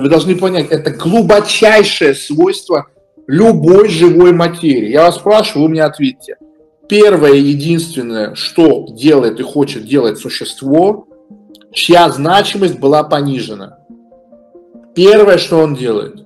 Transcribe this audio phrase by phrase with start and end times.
[0.00, 2.86] Вы должны понять, это глубочайшее свойство
[3.26, 4.90] любой живой материи.
[4.90, 6.36] Я вас спрашиваю, вы мне ответьте.
[6.88, 11.06] Первое единственное, что делает и хочет делать существо,
[11.72, 13.78] чья значимость была понижена.
[14.94, 16.24] Первое, что он делает,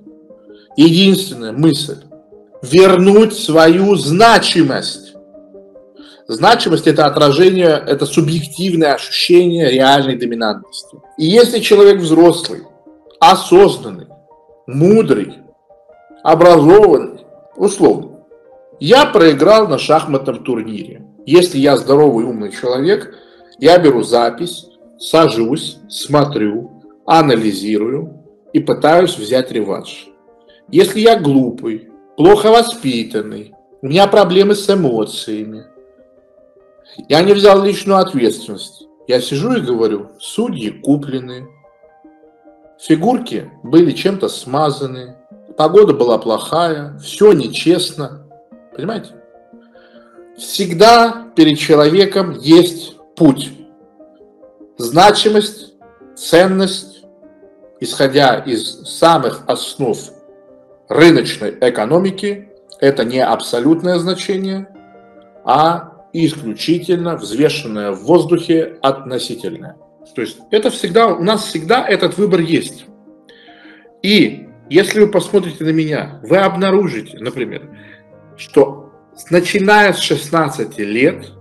[0.75, 2.03] единственная мысль,
[2.61, 5.13] вернуть свою значимость.
[6.27, 10.97] Значимость– это отражение, это субъективное ощущение реальной доминантности.
[11.17, 12.61] И если человек взрослый,
[13.19, 14.07] осознанный,
[14.67, 15.39] мудрый,
[16.23, 18.25] образованный, условно,
[18.79, 21.05] я проиграл на шахматном турнире.
[21.25, 23.13] Если я здоровый, умный человек,
[23.59, 26.71] я беру запись, сажусь, смотрю,
[27.05, 30.07] анализирую и пытаюсь взять реванш.
[30.69, 35.65] Если я глупый, плохо воспитанный, у меня проблемы с эмоциями,
[37.07, 38.87] я не взял личную ответственность.
[39.07, 41.47] Я сижу и говорю, судьи куплены,
[42.79, 45.17] фигурки были чем-то смазаны,
[45.57, 48.25] погода была плохая, все нечестно.
[48.75, 49.11] Понимаете?
[50.37, 53.51] Всегда перед человеком есть путь.
[54.77, 55.73] Значимость,
[56.15, 57.03] ценность,
[57.81, 59.97] исходя из самых основ
[60.87, 62.49] рыночной экономики,
[62.79, 64.69] это не абсолютное значение,
[65.43, 69.75] а исключительно взвешенное в воздухе относительное.
[70.15, 72.85] То есть это всегда, у нас всегда этот выбор есть.
[74.01, 77.69] И если вы посмотрите на меня, вы обнаружите, например,
[78.37, 78.91] что
[79.29, 81.31] начиная с 16 лет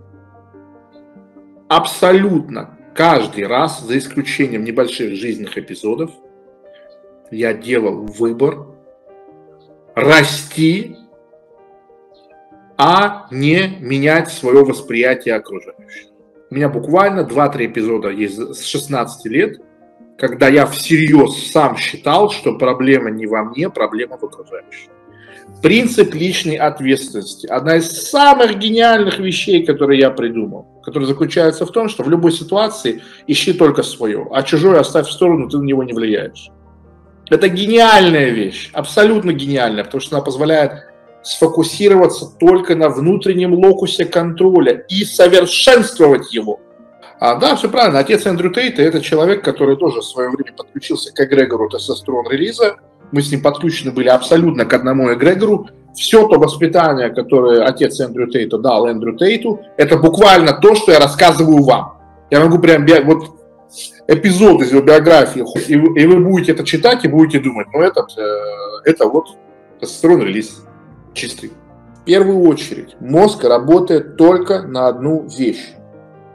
[1.69, 6.11] абсолютно каждый раз, за исключением небольших жизненных эпизодов,
[7.31, 8.67] я делал выбор
[9.95, 10.97] расти
[12.79, 16.07] а не менять свое восприятие окружающих.
[16.51, 19.61] У меня буквально 2-3 эпизода есть с 16 лет,
[20.17, 24.91] когда я всерьез сам считал, что проблема не во мне, проблема в окружающих.
[25.63, 27.47] Принцип личной ответственности.
[27.47, 32.33] Одна из самых гениальных вещей, которые я придумал, которая заключается в том, что в любой
[32.33, 36.51] ситуации ищи только свое, а чужое оставь в сторону, ты на него не влияешь.
[37.29, 40.87] Это гениальная вещь, абсолютно гениальная, потому что она позволяет
[41.23, 46.61] сфокусироваться только на внутреннем локусе контроля и совершенствовать его.
[47.21, 47.99] А, да, все правильно.
[47.99, 52.77] Отец Эндрю Тейта– это человек, который тоже в свое время подключился к эгрегору тестостерон релиза.
[53.11, 55.69] Мы с ним подключены были абсолютно к одному эгрегору.
[55.95, 61.01] Все то воспитание, которое отец Эндрю Тейта дал Эндрю Тейту, это буквально то, что я
[61.01, 61.99] рассказываю вам.
[62.31, 63.39] Я могу прям вот
[64.07, 68.07] эпизод из его биографии, и и вы будете это читать и будете думать, ну это,
[68.17, 69.29] э, это вот
[69.81, 70.63] тестостерон релиз
[71.19, 71.53] чистый.
[72.01, 75.75] В первую очередь мозг работает только на одну вещь.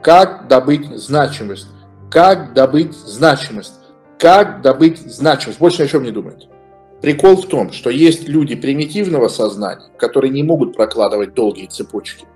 [0.02, 1.66] Как добыть значимость?
[2.10, 3.74] Как добыть значимость?
[4.18, 5.58] Как добыть значимость?
[5.58, 6.48] Больше ни о чем не думает.
[7.00, 12.26] Прикол в том, что есть люди примитивного сознания, которые не могут прокладывать долгие цепочки.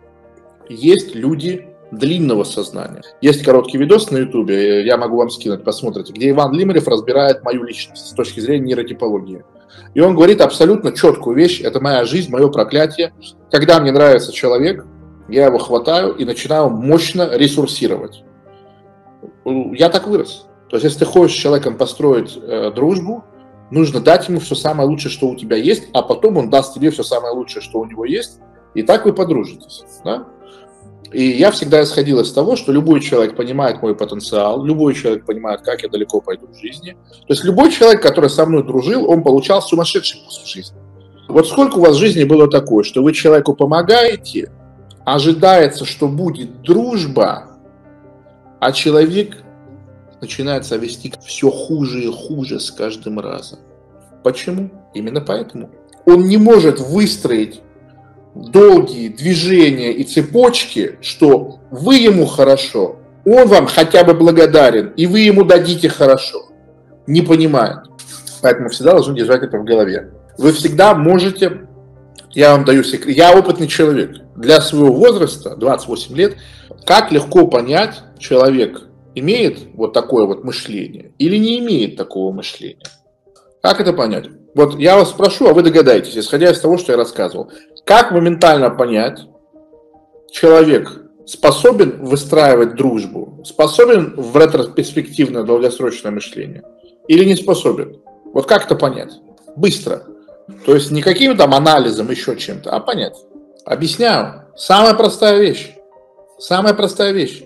[0.68, 3.02] Есть люди длинного сознания.
[3.20, 7.62] Есть короткий видос на ютубе, я могу вам скинуть, посмотрите, где Иван Лимарев разбирает мою
[7.64, 9.44] личность с точки зрения нейротипологии.
[9.94, 13.12] И он говорит абсолютно четкую вещь, это моя жизнь, мое проклятие.
[13.50, 14.84] Когда мне нравится человек,
[15.28, 18.24] я его хватаю и начинаю мощно ресурсировать.
[19.44, 20.46] Я так вырос.
[20.68, 23.24] То есть, если ты хочешь с человеком построить э, дружбу,
[23.70, 26.90] нужно дать ему все самое лучшее, что у тебя есть, а потом он даст тебе
[26.90, 28.40] все самое лучшее, что у него есть,
[28.74, 29.84] и так вы подружитесь.
[30.04, 30.26] Да?
[31.12, 35.62] И я всегда исходил из того, что любой человек понимает мой потенциал, любой человек понимает,
[35.62, 36.96] как я далеко пойду в жизни.
[37.10, 40.76] То есть любой человек, который со мной дружил, он получал сумасшедший вкус в жизни.
[41.28, 44.50] Вот сколько у вас в жизни было такое, что вы человеку помогаете,
[45.04, 47.48] ожидается, что будет дружба,
[48.60, 49.42] а человек
[50.20, 53.60] начинает себя вести все хуже и хуже с каждым разом.
[54.22, 54.70] Почему?
[54.94, 55.70] Именно поэтому.
[56.04, 57.60] Он не может выстроить
[58.38, 65.20] долгие движения и цепочки, что вы ему хорошо, он вам хотя бы благодарен, и вы
[65.20, 66.46] ему дадите хорошо.
[67.06, 67.78] Не понимает.
[68.40, 70.12] Поэтому всегда должны держать это в голове.
[70.38, 71.66] Вы всегда можете,
[72.30, 74.16] я вам даю секрет, я опытный человек.
[74.36, 76.36] Для своего возраста, 28 лет,
[76.86, 78.82] как легко понять, человек
[79.14, 82.86] имеет вот такое вот мышление или не имеет такого мышления.
[83.62, 84.26] Как это понять?
[84.54, 87.50] Вот я вас спрошу, а вы догадаетесь, исходя из того, что я рассказывал.
[87.88, 89.20] Как моментально понять,
[90.30, 96.64] человек способен выстраивать дружбу, способен в ретроспективное долгосрочное мышление
[97.08, 97.98] или не способен?
[98.34, 99.14] Вот как это понять?
[99.56, 100.02] Быстро.
[100.66, 103.16] То есть не каким там анализом, еще чем-то, а понять.
[103.64, 104.42] Объясняю.
[104.54, 105.74] Самая простая вещь.
[106.38, 107.42] Самая простая вещь.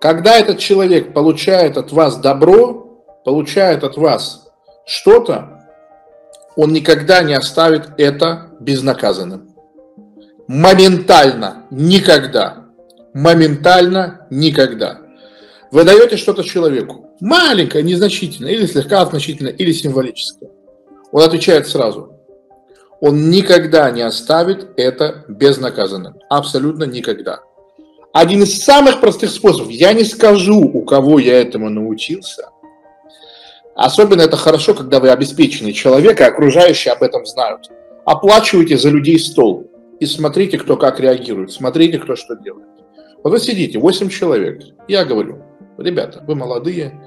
[0.00, 4.48] Когда этот человек получает от вас добро, получает от вас
[4.86, 5.49] что-то,
[6.56, 9.50] он никогда не оставит это безнаказанным.
[10.48, 12.66] Моментально, никогда.
[13.14, 15.00] Моментально, никогда.
[15.70, 20.50] Вы даете что-то человеку, маленькое, незначительное, или слегка значительное, или символическое.
[21.12, 22.14] Он отвечает сразу.
[23.00, 26.16] Он никогда не оставит это безнаказанным.
[26.28, 27.40] Абсолютно никогда.
[28.12, 32.48] Один из самых простых способов, я не скажу, у кого я этому научился.
[33.74, 37.70] Особенно это хорошо, когда вы обеспеченный человек, и окружающие об этом знают.
[38.04, 39.70] Оплачивайте за людей стол
[40.00, 42.68] и смотрите, кто как реагирует, смотрите, кто что делает.
[43.22, 45.42] Вот вы сидите, 8 человек, я говорю,
[45.78, 47.00] ребята, вы молодые,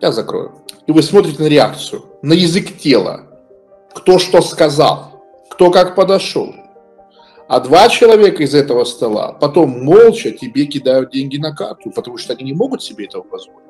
[0.00, 0.64] я закрою.
[0.86, 3.28] И вы смотрите на реакцию, на язык тела,
[3.94, 6.54] кто что сказал, кто как подошел.
[7.48, 12.32] А два человека из этого стола потом молча тебе кидают деньги на карту, потому что
[12.32, 13.68] они не могут себе этого позволить.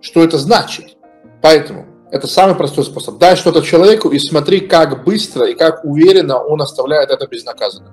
[0.00, 0.96] Что это значит?
[1.42, 3.18] Поэтому это самый простой способ.
[3.18, 7.92] Дай что-то человеку и смотри, как быстро и как уверенно он оставляет это безнаказанным.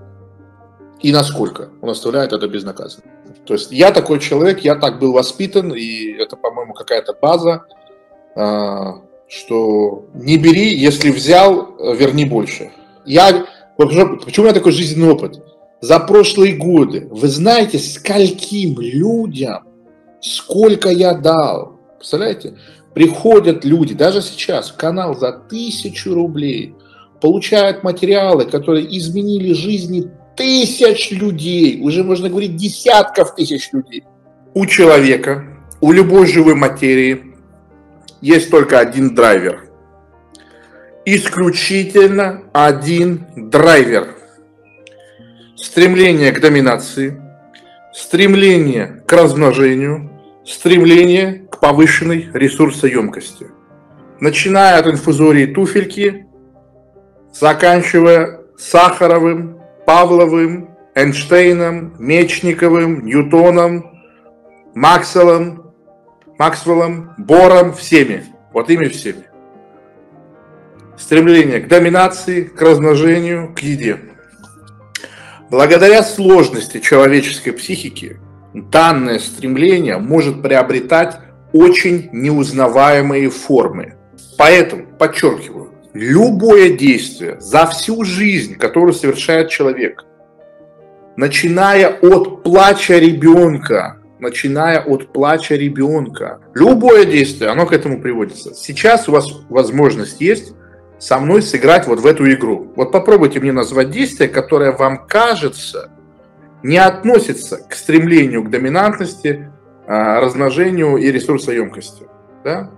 [1.01, 3.11] И насколько он оставляет это безнаказанным.
[3.45, 7.63] То есть я такой человек, я так был воспитан, и это, по-моему, какая-то база,
[8.35, 12.71] а, что не бери, если взял, верни больше.
[13.05, 13.45] Я
[13.77, 15.39] Почему у меня такой жизненный опыт?
[15.81, 19.67] За прошлые годы вы знаете, скольким людям,
[20.19, 21.79] сколько я дал.
[21.97, 22.57] Представляете?
[22.97, 26.73] Приходят люди, даже сейчас, в канал за тысячу рублей,
[27.21, 34.03] получают материалы, которые изменили жизни тысяч людей, уже можно говорить десятков тысяч людей.
[34.55, 35.45] У человека,
[35.79, 37.35] у любой живой материи
[38.19, 39.69] есть только один драйвер–
[41.05, 44.15] исключительно один драйвер.
[45.55, 47.21] Стремление к доминации,
[47.93, 50.09] стремление к размножению,
[50.43, 53.47] стремление повышенной ресурсоемкости.
[54.19, 56.25] Начиная от инфузории туфельки,
[57.33, 63.91] заканчивая Сахаровым, Павловым, Эйнштейном, Мечниковым, Ньютоном,
[64.73, 65.73] Макселом,
[66.39, 68.23] Максвеллом, Бором, всеми.
[68.53, 69.27] Вот ими всеми
[70.97, 73.99] стремление к доминации, к размножению, к еде.
[75.49, 78.19] Благодаря сложности человеческой психики
[78.53, 81.19] данное стремление может приобретать
[81.53, 83.95] очень неузнаваемые формы.
[84.37, 90.05] Поэтому, подчеркиваю, любое действие за всю жизнь, которую совершает человек,
[91.15, 98.53] начиная от плача ребенка, начиная от плача ребенка, любое действие, оно к этому приводится.
[98.53, 100.53] Сейчас у вас возможность есть
[100.99, 102.71] со мной сыграть вот в эту игру.
[102.75, 105.91] Вот попробуйте мне назвать действие, которое вам кажется
[106.63, 109.51] не относится к стремлению к доминантности,
[109.87, 112.05] размножению и ресурсоемкости.
[112.43, 112.69] Да?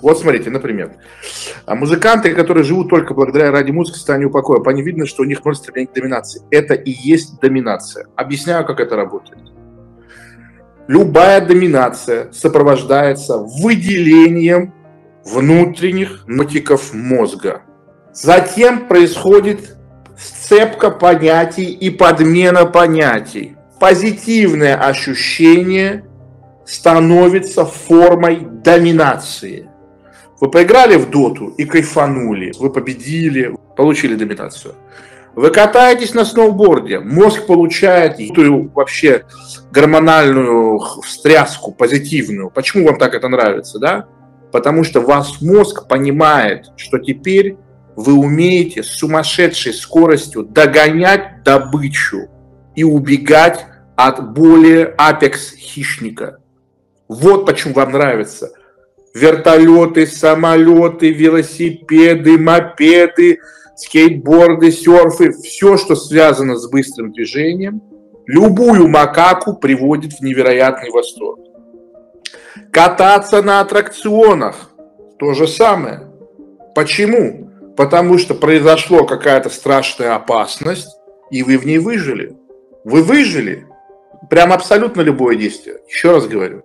[0.00, 0.96] Вот смотрите, например,
[1.64, 5.24] а музыканты, которые живут только благодаря ради музыки, состоянию покоя, по ним видно, что у
[5.24, 6.42] них ноль стремления к доминации.
[6.50, 8.06] Это и есть доминация.
[8.16, 9.40] Объясняю, как это работает.
[10.88, 14.74] Любая доминация сопровождается выделением
[15.24, 17.62] внутренних мотиков мозга.
[18.12, 19.76] Затем происходит
[20.18, 23.56] сцепка понятий и подмена понятий.
[23.78, 26.04] Позитивное ощущение
[26.64, 29.68] становится формой доминации.
[30.40, 34.74] Вы поиграли в доту и кайфанули, вы победили, получили доминацию.
[35.34, 39.24] Вы катаетесь на сноуборде, мозг получает эту вообще
[39.70, 42.50] гормональную встряску позитивную.
[42.50, 44.06] Почему вам так это нравится, да?
[44.52, 47.56] потому что ваш мозг понимает, что теперь
[47.96, 52.28] вы умеете с сумасшедшей скоростью догонять добычу
[52.76, 56.38] и убегать от более апекс хищника.
[57.08, 58.52] Вот почему вам нравится.
[59.14, 63.40] Вертолеты, самолеты, велосипеды, мопеды,
[63.76, 67.82] скейтборды, серфы, все, что связано с быстрым движением,
[68.26, 71.40] любую макаку приводит в невероятный восторг.
[72.70, 74.70] Кататься на аттракционах–
[75.18, 76.08] то же самое.
[76.74, 77.50] Почему?
[77.76, 80.96] Потому что произошла какая-то страшная опасность,
[81.30, 82.36] и вы в ней выжили.
[82.84, 83.66] Вы выжили.
[84.30, 85.76] Прям абсолютно любое действие.
[85.88, 86.64] Еще раз говорю.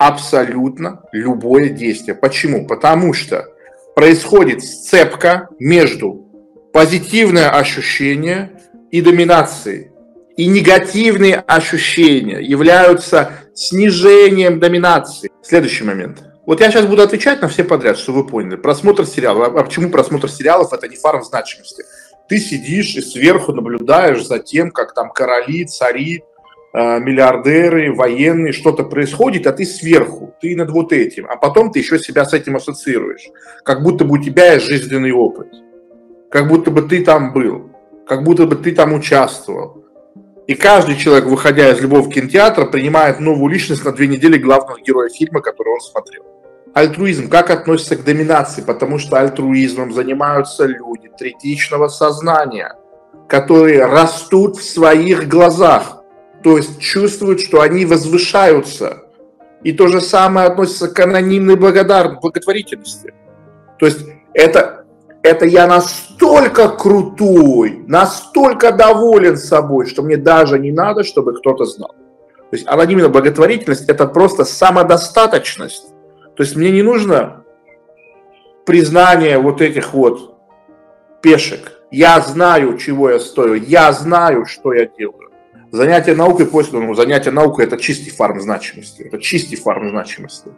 [0.00, 2.14] Абсолютно любое действие.
[2.14, 2.66] Почему?
[2.66, 3.52] Потому что
[3.94, 6.26] происходит сцепка между
[6.72, 8.50] позитивное ощущение
[8.90, 9.90] и доминацией.
[10.38, 15.30] И негативные ощущения являются снижением доминации.
[15.42, 16.24] Следующий момент.
[16.46, 18.56] Вот я сейчас буду отвечать на все подряд, чтобы вы поняли.
[18.56, 19.54] Просмотр сериалов.
[19.54, 21.84] А почему просмотр сериалов это не фарм значимости?
[22.26, 26.24] Ты сидишь и сверху наблюдаешь за тем, как там короли, цари
[26.72, 31.98] миллиардеры, военные, что-то происходит, а ты сверху, ты над вот этим, а потом ты еще
[31.98, 33.28] себя с этим ассоциируешь,
[33.64, 35.48] как будто бы у тебя есть жизненный опыт,
[36.30, 37.70] как будто бы ты там был,
[38.06, 39.84] как будто бы ты там участвовал.
[40.46, 45.08] И каждый человек, выходя из любого кинотеатра, принимает новую личность на две недели главного героя
[45.08, 46.24] фильма, который он смотрел.
[46.72, 48.62] Альтруизм как относится к доминации?
[48.62, 52.74] Потому что альтруизмом занимаются люди третичного сознания,
[53.28, 55.99] которые растут в своих глазах,
[56.42, 59.04] то есть чувствуют, что они возвышаются.
[59.62, 63.14] И то же самое относится к анонимной благодарности, благотворительности.
[63.78, 64.86] То есть это,
[65.22, 71.94] это я настолько крутой, настолько доволен собой, что мне даже не надо, чтобы кто-то знал.
[72.50, 75.90] То есть анонимная благотворительность– это просто самодостаточность
[76.40, 77.44] то есть мне не нужно
[78.64, 80.38] признание вот этих вот
[81.20, 81.82] пешек.
[81.90, 85.29] Я знаю, чего я стою, я знаю, что я делаю.
[85.72, 89.02] Занятие наукой после, ну, занятие наукой это чистый фарм значимости.
[89.02, 90.50] Это чистый фарм значимости.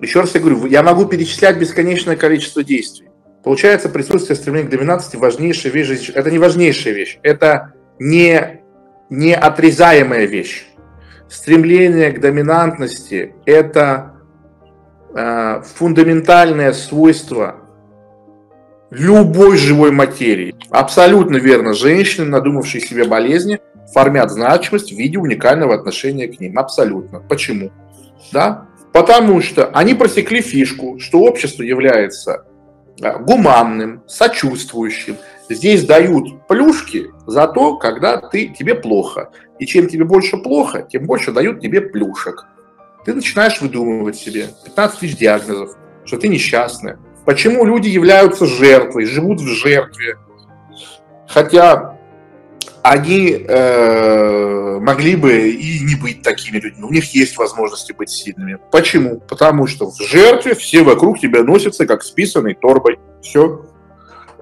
[0.00, 3.08] Еще раз я говорю, я могу перечислять бесконечное количество действий.
[3.42, 6.10] Получается, присутствие стремления к доминации важнейшая вещь.
[6.14, 8.62] Это не важнейшая вещь, это не,
[9.08, 10.66] не отрезаемая вещь.
[11.28, 14.10] Стремление к доминантности– это
[15.12, 17.56] Э, фундаментальное свойство
[18.90, 20.54] любой живой материи.
[20.70, 21.74] Абсолютно верно.
[21.74, 23.58] Женщины, надумавшие себе болезни,
[23.92, 26.58] формят значимость в виде уникального отношения к ним.
[26.58, 27.20] Абсолютно.
[27.20, 27.70] Почему?
[28.32, 28.66] Да?
[28.92, 32.44] Потому что они просекли фишку, что общество является
[33.00, 35.16] э, гуманным, сочувствующим.
[35.48, 39.30] Здесь дают плюшки за то, когда ты, тебе плохо.
[39.58, 42.46] И чем тебе больше плохо, тем больше дают тебе плюшек
[43.04, 46.98] ты начинаешь выдумывать себе 15 тысяч диагнозов, что ты несчастная.
[47.24, 50.16] Почему люди являются жертвой, живут в жертве,
[51.28, 51.89] хотя
[52.82, 56.82] они э, могли бы и не быть такими людьми.
[56.82, 58.58] У них есть возможности быть сильными.
[58.70, 59.20] Почему?
[59.20, 62.98] Потому что в жертве все вокруг тебя носятся как списанной торбой.
[63.22, 63.66] Все.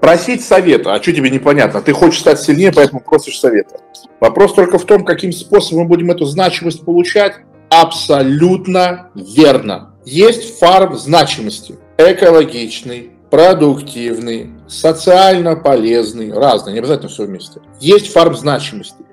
[0.00, 0.94] Просить совета.
[0.94, 1.82] А что тебе непонятно?
[1.82, 3.80] Ты хочешь стать сильнее, поэтому просишь совета.
[4.20, 7.34] Вопрос только в том, каким способом мы будем эту значимость получать
[7.68, 9.94] абсолютно верно.
[10.04, 11.76] Есть фарм значимости.
[11.98, 17.60] Экологичный, продуктивный, социально полезный, разный, не обязательно все вместе.
[17.80, 19.04] Есть фарм значимости.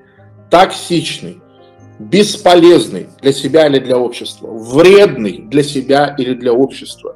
[0.50, 1.42] Токсичный,
[2.00, 7.16] бесполезный для себя или для общества, вредный для себя или для общества.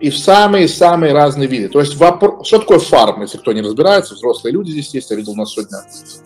[0.00, 1.68] И в самые-самые разные виды.
[1.68, 5.16] То есть вопрос, что такое фарм, если кто не разбирается, взрослые люди здесь есть, я
[5.16, 5.78] видел у нас сегодня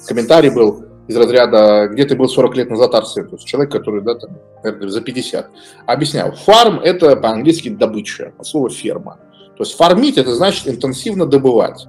[0.07, 4.03] комментарий был, из разряда, где ты был 40 лет назад арсен, то есть человек, который,
[4.03, 5.51] да, там, наверное, за 50.
[5.87, 9.19] Объясняю, фарм– это по-английски добыча, от слова ферма.
[9.59, 11.89] То есть фармить– это значит интенсивно добывать.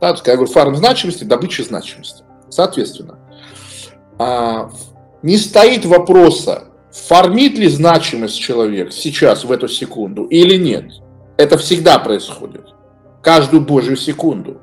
[0.00, 2.24] Да, есть, когда я говорю фарм значимости, добыча значимости.
[2.48, 3.20] Соответственно,
[4.18, 4.72] а,
[5.22, 10.90] не стоит вопроса, фармит ли значимость человек сейчас, в эту секунду, или нет.
[11.36, 12.66] Это всегда происходит.
[13.22, 14.60] Каждую божью секунду.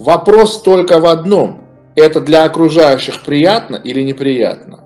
[0.00, 4.80] Вопрос только в одном– это для окружающих приятно или неприятно?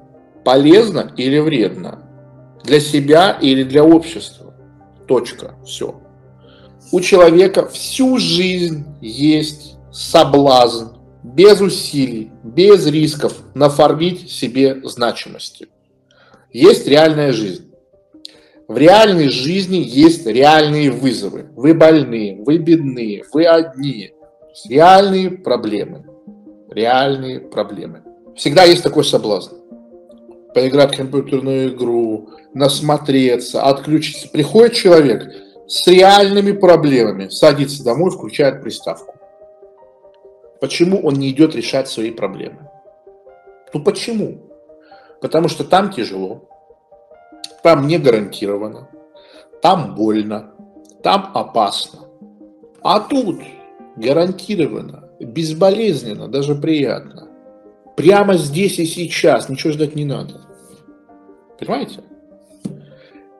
[0.45, 2.02] Полезно или вредно?
[2.62, 4.52] Для себя или для общества?
[5.09, 5.54] Точка.
[5.64, 5.99] Все.
[6.92, 10.88] У человека всю жизнь есть соблазн
[11.23, 15.68] без усилий, без рисков нафармить себе значимости.
[16.52, 17.70] Есть реальная жизнь.
[18.66, 21.49] В реальной жизни есть реальные вызовы.
[21.56, 24.12] Вы больные, вы бедные, вы одни.
[24.68, 26.04] Реальные проблемы
[26.70, 28.02] реальные проблемы.
[28.37, 29.56] Всегда есть такой соблазн.
[30.54, 34.28] Поиграть в компьютерную игру, насмотреться, отключиться.
[34.28, 35.32] Приходит человек
[35.70, 39.14] с реальными проблемами, садится домой, включает приставку.
[40.60, 42.68] Почему он не идет решать свои проблемы?
[43.72, 44.50] Ну почему?
[45.20, 46.48] Потому что там тяжело,
[47.62, 48.88] там не гарантированно,
[49.62, 50.52] там больно,
[51.04, 52.00] там опасно.
[52.82, 53.40] А тут
[53.94, 57.28] гарантированно, безболезненно, даже приятно.
[57.96, 60.40] Прямо здесь и сейчас, ничего ждать не надо.
[61.60, 62.02] Понимаете?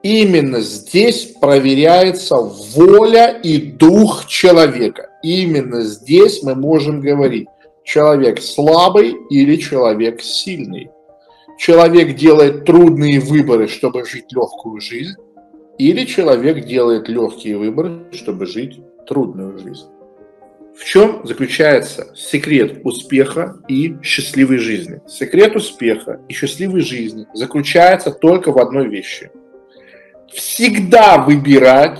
[0.03, 5.09] Именно здесь проверяется воля и дух человека.
[5.21, 7.47] Именно здесь мы можем говорить,
[7.83, 10.89] человек слабый или человек сильный.
[11.59, 15.15] Человек делает трудные выборы, чтобы жить легкую жизнь,
[15.77, 19.85] или человек делает легкие выборы, чтобы жить трудную жизнь.
[20.75, 25.01] В чем заключается секрет успеха и счастливой жизни?
[25.07, 29.29] Секрет успеха и счастливой жизни заключается только в одной вещи.
[30.33, 31.99] Всегда выбирать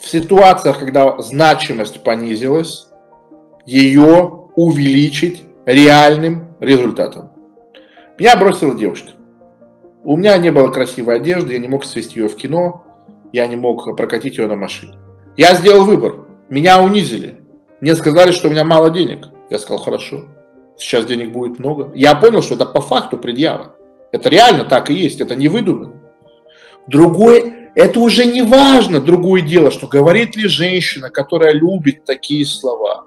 [0.00, 2.88] в ситуациях, когда значимость понизилась,
[3.64, 7.30] ее увеличить реальным результатом.
[8.18, 9.12] Меня бросила девушка.
[10.04, 12.84] У меня не было красивой одежды, я не мог свести ее в кино,
[13.32, 14.94] я не мог прокатить ее на машине.
[15.36, 16.26] Я сделал выбор.
[16.48, 17.40] Меня унизили.
[17.80, 19.28] Мне сказали, что у меня мало денег.
[19.48, 20.24] Я сказал, хорошо.
[20.76, 21.92] Сейчас денег будет много.
[21.94, 23.74] Я понял, что это по факту предъява.
[24.12, 25.99] Это реально так и есть, это не выдумано.
[26.86, 33.04] Другое, это уже не важно, другое дело, что говорит ли женщина, которая любит такие слова.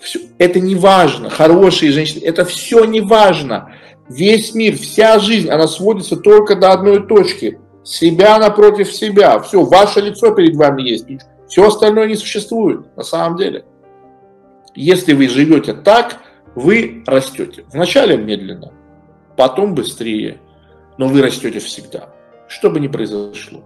[0.00, 3.72] Все, это не важно, хорошие женщины, это все не важно.
[4.08, 7.58] Весь мир, вся жизнь, она сводится только до одной точки.
[7.84, 9.40] Себя напротив себя.
[9.40, 11.06] Все, ваше лицо перед вами есть.
[11.48, 13.64] Все остальное не существует на самом деле.
[14.74, 16.18] Если вы живете так,
[16.54, 17.64] вы растете.
[17.72, 18.72] Вначале медленно,
[19.36, 20.38] потом быстрее,
[20.98, 22.08] но вы растете всегда,
[22.52, 23.64] что бы ни произошло.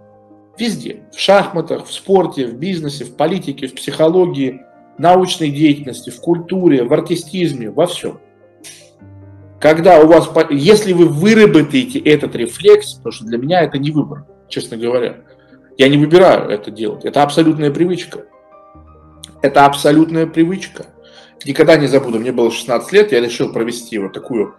[0.57, 4.63] Везде, в шахматах, в спорте, в бизнесе, в политике, в психологии,
[4.97, 8.21] научной деятельности, в культуре, в артистизме, во всем.
[9.61, 14.25] Когда у вас, если вы выработаете этот рефлекс, потому что для меня это не выбор,
[14.49, 15.17] честно говоря,
[15.77, 18.25] я не выбираю это делать, это абсолютная привычка.
[19.43, 20.87] Это абсолютная привычка.
[21.45, 24.55] Никогда не забуду, мне было 16 лет, я решил провести вот такую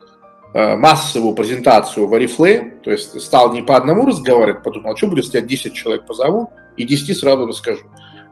[0.54, 5.26] массовую презентацию в Oriflame, то есть стал не по одному разговаривать, подумал, а что будет,
[5.26, 7.84] если я 10 человек позову и 10 сразу расскажу.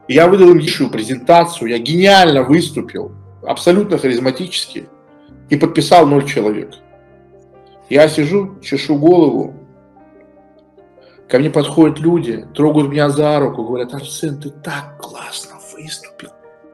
[0.08, 3.12] Я выдал им большую презентацию, я гениально выступил,
[3.44, 4.88] абсолютно харизматически,
[5.50, 6.74] и подписал 0 человек.
[7.88, 9.54] Я сижу, чешу голову,
[11.28, 16.30] ко мне подходят люди, трогают меня за руку, говорят, Арсен, ты так классно выступил.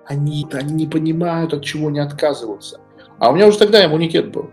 [0.07, 2.81] Они, они не понимают, от чего не отказываться.
[3.19, 4.51] А у меня уже тогда иммунитет был.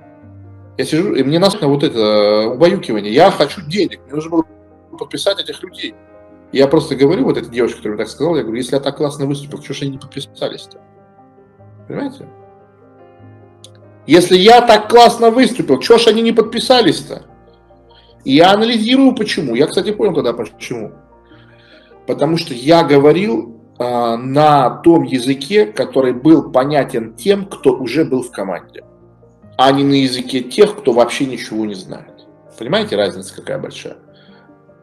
[0.79, 3.13] Я сижу, и мне нас на вот это э, убаюкивание.
[3.13, 4.45] Я хочу денег, мне нужно было
[4.97, 5.93] подписать этих людей.
[6.53, 9.25] Я просто говорю, вот этой девушке, которая так сказала, я говорю, если я так классно
[9.25, 10.79] выступил, что же они не подписались-то?
[11.85, 12.29] Понимаете?
[14.07, 17.23] Если я так классно выступил, что ж они не подписались-то?
[18.23, 19.55] Я анализирую, почему.
[19.55, 20.93] Я, кстати, понял тогда, почему.
[22.07, 28.23] Потому что я говорил э, на том языке, который был понятен тем, кто уже был
[28.23, 28.85] в команде
[29.61, 32.25] а не на языке тех, кто вообще ничего не знает.
[32.57, 33.97] Понимаете, разница какая большая?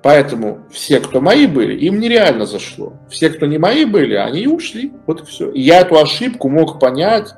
[0.03, 2.93] Поэтому все, кто мои были, им нереально зашло.
[3.09, 4.93] Все, кто не мои были, они ушли.
[5.07, 5.51] Вот и все.
[5.51, 7.33] И я эту ошибку мог понять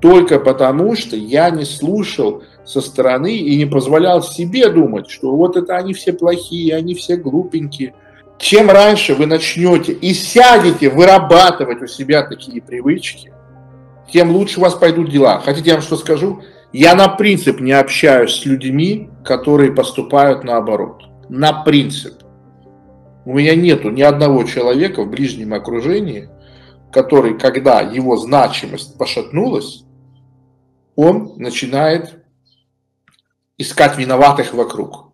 [0.00, 5.56] только потому, что я не слушал со стороны и не позволял себе думать, что вот
[5.56, 7.92] это они все плохие, они все глупенькие.
[8.38, 13.32] Чем раньше вы начнете и сядете вырабатывать у себя такие привычки,
[14.12, 15.40] тем лучше у вас пойдут дела.
[15.40, 16.40] Хотите, я вам что скажу?
[16.76, 21.04] Я на принцип не общаюсь с людьми, которые поступают наоборот.
[21.28, 22.24] На принцип.
[23.24, 26.28] У меня нету ни одного человека в ближнем окружении,
[26.90, 29.84] который, когда его значимость пошатнулась,
[30.96, 32.24] он начинает
[33.56, 35.12] искать виноватых вокруг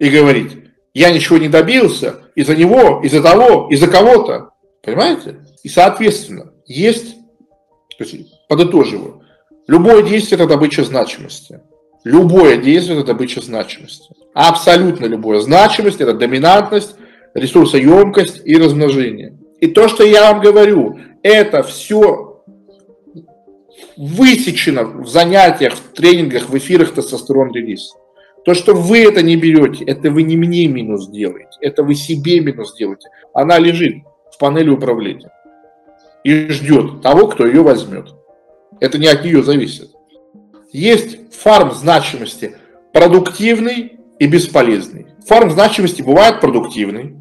[0.00, 0.58] и говорить,
[0.92, 4.50] я ничего не добился из-за него, из-за того, из-за кого-то.
[4.82, 5.38] Понимаете?
[5.62, 7.14] И, соответственно, есть,
[7.96, 9.15] то есть, подытоживаю,
[9.68, 11.60] Любое действие– это добыча значимости.
[12.04, 14.14] Любое действие– это добыча значимости.
[14.34, 15.40] Абсолютно любое.
[15.40, 16.94] Значимость– это доминантность,
[17.34, 19.36] ресурсоемкость и размножение.
[19.60, 22.42] И то, что я вам говорю, это все
[23.96, 27.92] высечено в занятиях, в тренингах, в эфирах тестостерон релиз.
[28.44, 32.38] То, что вы это не берете, это вы не мне минус делаете, это вы себе
[32.40, 33.08] минус делаете.
[33.34, 33.96] Она лежит
[34.32, 35.30] в панели управления
[36.22, 38.14] и ждет того, кто ее возьмет.
[38.80, 39.90] Это не от нее зависит.
[40.72, 42.56] Есть фарм значимости
[42.92, 45.06] продуктивный и бесполезный.
[45.26, 47.16] Фарм значимости бывает продуктивный.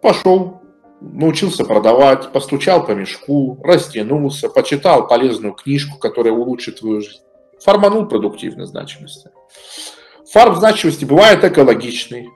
[0.00, 0.60] Пошел,
[1.00, 7.20] научился продавать, постучал по мешку, растянулся, почитал полезную книжку, которая улучшит твою жизнь.
[7.60, 9.30] Фарманул продуктивной значимости.
[10.32, 12.28] Фарм значимости бывает экологичный.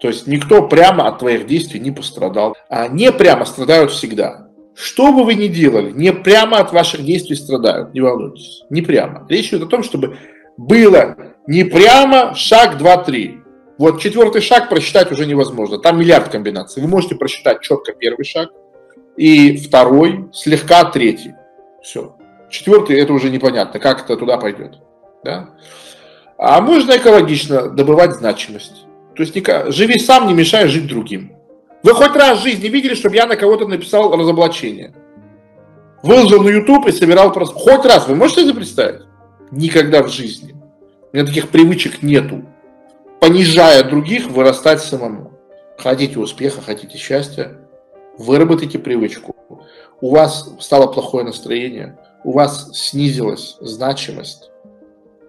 [0.00, 2.54] То есть никто прямо от твоих действий не пострадал.
[2.68, 4.45] А не прямо страдают всегда.
[4.76, 9.26] Что бы вы ни делали, не прямо от ваших действий страдают, не волнуйтесь, не прямо.
[9.28, 10.18] Речь идет о том, чтобы
[10.58, 13.40] было не прямо шаг 2-3.
[13.78, 15.78] Вот четвертый шаг просчитать уже невозможно.
[15.78, 16.82] Там миллиард комбинаций.
[16.82, 18.50] Вы можете просчитать четко первый шаг,
[19.16, 21.32] и второй, слегка третий.
[21.82, 22.14] Все.
[22.50, 24.78] Четвертый это уже непонятно, как это туда пойдет.
[25.24, 25.50] Да?
[26.36, 28.84] А можно экологично добывать значимость.
[29.14, 29.34] То есть
[29.74, 31.35] живи сам, не мешай жить другим.
[31.86, 34.92] Вы хоть раз в жизни видели, чтобы я на кого-то написал разоблачение?
[36.02, 37.54] Выложил на YouTube и собирал просто...
[37.54, 39.02] Хоть раз, вы можете это представить?
[39.52, 40.56] Никогда в жизни.
[41.12, 42.44] У меня таких привычек нету.
[43.20, 45.30] Понижая других, вырастать самому.
[45.78, 47.56] Хотите успеха, хотите счастья,
[48.18, 49.36] выработайте привычку.
[50.00, 54.50] У вас стало плохое настроение, у вас снизилась значимость.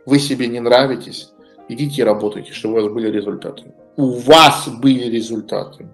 [0.07, 1.29] вы себе не нравитесь,
[1.69, 3.75] идите и работайте, чтобы у вас были результаты.
[3.95, 5.87] У вас были результаты.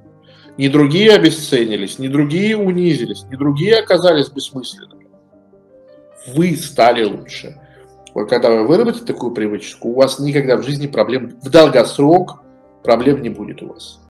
[0.58, 5.08] Ни другие обесценились, ни другие унизились, ни другие оказались бессмысленными.
[6.28, 7.60] Вы стали лучше.
[8.14, 12.44] Вот когда вы выработаете такую привычку, у вас никогда в жизни проблем в долгосрок
[12.84, 14.00] проблем не будет у вас.